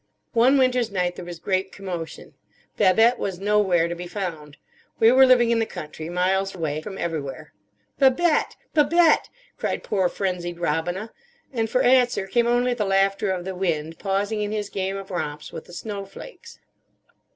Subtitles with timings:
[0.33, 2.33] One winter's night there was great commotion.
[2.75, 4.57] Babette was nowhere to be found.
[4.97, 7.53] We were living in the country, miles away from everywhere.
[7.99, 9.29] "Babette, Babette,"
[9.59, 11.11] cried poor frenzied Robina;
[11.53, 15.11] and for answer came only the laughter of the wind, pausing in his game of
[15.11, 16.57] romps with the snow flakes.